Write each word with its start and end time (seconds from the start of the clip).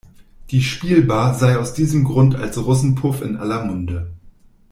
Die 0.49 0.63
Spielbar 0.63 1.35
sei 1.35 1.59
aus 1.59 1.75
diesem 1.75 2.05
Grunde 2.05 2.39
als 2.39 2.57
Russenpuff 2.57 3.21
in 3.21 3.37
aller 3.37 3.63
Munde. 3.63 4.09